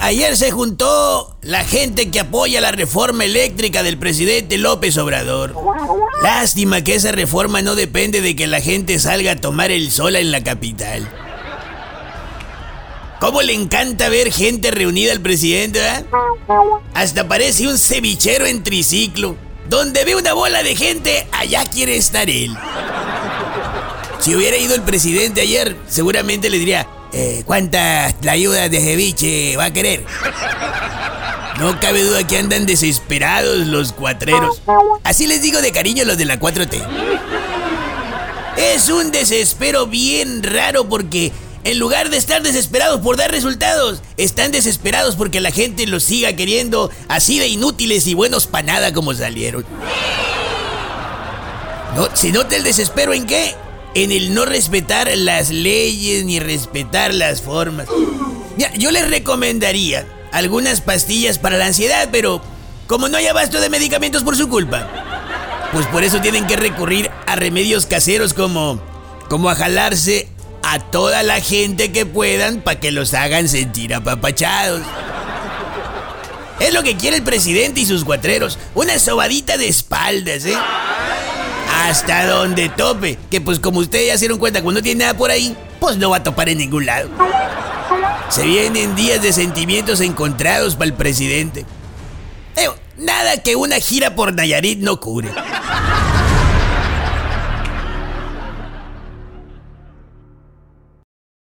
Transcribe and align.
Ayer 0.00 0.36
se 0.36 0.50
juntó 0.52 1.36
la 1.42 1.64
gente 1.64 2.10
que 2.10 2.20
apoya 2.20 2.60
la 2.60 2.70
reforma 2.70 3.24
eléctrica 3.24 3.82
del 3.82 3.98
presidente 3.98 4.58
López 4.58 4.96
Obrador. 4.96 5.54
Lástima 6.22 6.84
que 6.84 6.94
esa 6.94 7.10
reforma 7.10 7.62
no 7.62 7.74
depende 7.74 8.20
de 8.20 8.36
que 8.36 8.46
la 8.46 8.60
gente 8.60 8.98
salga 9.00 9.32
a 9.32 9.36
tomar 9.36 9.72
el 9.72 9.90
sol 9.90 10.14
en 10.14 10.30
la 10.30 10.44
capital. 10.44 11.08
¿Cómo 13.20 13.42
le 13.42 13.54
encanta 13.54 14.08
ver 14.08 14.32
gente 14.32 14.70
reunida 14.70 15.12
al 15.12 15.20
presidente, 15.20 15.80
¿verdad? 15.80 16.04
Hasta 16.94 17.26
parece 17.28 17.66
un 17.68 17.78
cevichero 17.78 18.46
en 18.46 18.62
triciclo. 18.62 19.36
Donde 19.68 20.04
ve 20.04 20.16
una 20.16 20.32
bola 20.32 20.62
de 20.62 20.76
gente, 20.76 21.26
allá 21.32 21.64
quiere 21.64 21.96
estar 21.96 22.28
él. 22.28 22.56
Si 24.20 24.34
hubiera 24.36 24.56
ido 24.56 24.74
el 24.74 24.82
presidente 24.82 25.40
ayer, 25.40 25.76
seguramente 25.88 26.50
le 26.50 26.58
diría, 26.58 26.86
eh, 27.12 27.42
¿cuántas 27.46 28.14
ayudas 28.28 28.70
de 28.70 28.80
ceviche 28.80 29.56
va 29.56 29.66
a 29.66 29.72
querer? 29.72 30.04
No 31.58 31.78
cabe 31.78 32.02
duda 32.02 32.26
que 32.26 32.38
andan 32.38 32.66
desesperados 32.66 33.66
los 33.66 33.92
cuatreros. 33.92 34.62
Así 35.04 35.26
les 35.26 35.42
digo 35.42 35.60
de 35.60 35.72
cariño 35.72 36.04
los 36.04 36.18
de 36.18 36.24
la 36.24 36.40
4T. 36.40 36.82
Es 38.56 38.88
un 38.88 39.10
desespero 39.12 39.86
bien 39.86 40.42
raro 40.42 40.88
porque 40.88 41.32
en 41.64 41.78
lugar 41.78 42.10
de 42.10 42.16
estar 42.16 42.42
desesperados 42.42 43.00
por 43.00 43.16
dar 43.16 43.30
resultados, 43.30 44.02
están 44.16 44.50
desesperados 44.50 45.14
porque 45.14 45.40
la 45.40 45.52
gente 45.52 45.86
los 45.86 46.02
siga 46.02 46.32
queriendo 46.34 46.90
así 47.08 47.38
de 47.38 47.46
inútiles 47.48 48.06
y 48.06 48.14
buenos 48.14 48.46
para 48.46 48.66
nada 48.66 48.92
como 48.92 49.14
salieron. 49.14 49.64
No, 51.96 52.08
¿Se 52.14 52.32
nota 52.32 52.56
el 52.56 52.64
desespero 52.64 53.12
en 53.12 53.26
qué? 53.26 53.54
En 53.94 54.10
el 54.10 54.34
no 54.34 54.44
respetar 54.44 55.10
las 55.16 55.50
leyes 55.50 56.24
ni 56.24 56.40
respetar 56.40 57.12
las 57.12 57.42
formas. 57.42 57.88
Yo 58.78 58.90
les 58.90 59.10
recomendaría 59.10 60.06
algunas 60.32 60.80
pastillas 60.80 61.38
para 61.38 61.58
la 61.58 61.66
ansiedad, 61.66 62.08
pero 62.10 62.40
como 62.86 63.08
no 63.08 63.18
hay 63.18 63.26
abasto 63.26 63.60
de 63.60 63.70
medicamentos 63.70 64.22
por 64.22 64.36
su 64.36 64.48
culpa, 64.48 64.88
pues 65.72 65.86
por 65.86 66.04
eso 66.04 66.20
tienen 66.20 66.46
que 66.46 66.56
recurrir 66.56 67.10
a 67.26 67.36
remedios 67.36 67.86
caseros 67.86 68.34
como 68.34 68.80
como 69.28 69.48
a 69.48 69.54
jalarse 69.54 70.28
a 70.62 70.78
toda 70.78 71.22
la 71.22 71.40
gente 71.40 71.90
que 71.90 72.04
puedan 72.04 72.60
para 72.60 72.80
que 72.80 72.92
los 72.92 73.14
hagan 73.14 73.48
sentir 73.48 73.94
apapachados. 73.94 74.82
Es 76.60 76.72
lo 76.72 76.82
que 76.82 76.96
quiere 76.96 77.16
el 77.16 77.22
presidente 77.22 77.80
y 77.80 77.86
sus 77.86 78.04
cuatreros, 78.04 78.58
una 78.74 78.98
sobadita 78.98 79.56
de 79.56 79.68
espaldas, 79.68 80.44
¿eh? 80.44 80.54
Hasta 81.82 82.26
donde 82.26 82.68
tope, 82.68 83.18
que 83.30 83.40
pues 83.40 83.58
como 83.58 83.80
ustedes 83.80 84.06
ya 84.06 84.14
se 84.14 84.20
dieron 84.20 84.38
cuenta, 84.38 84.62
cuando 84.62 84.80
no 84.80 84.84
tiene 84.84 85.00
nada 85.00 85.14
por 85.14 85.30
ahí, 85.30 85.56
pues 85.80 85.96
no 85.96 86.10
va 86.10 86.18
a 86.18 86.22
topar 86.22 86.48
en 86.48 86.58
ningún 86.58 86.86
lado. 86.86 87.10
Se 88.28 88.44
vienen 88.44 88.94
días 88.94 89.20
de 89.20 89.32
sentimientos 89.32 90.00
encontrados 90.00 90.76
para 90.76 90.86
el 90.86 90.94
presidente. 90.94 91.66
nada 92.96 93.42
que 93.42 93.56
una 93.56 93.80
gira 93.80 94.14
por 94.14 94.32
Nayarit 94.32 94.78
no 94.78 95.00
cure. 95.00 95.28